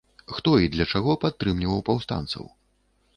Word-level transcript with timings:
Хто 0.35 0.53
і 0.63 0.69
для 0.75 0.87
чаго 0.93 1.15
падтрымліваў 1.25 1.83
паўстанцаў? 1.91 2.49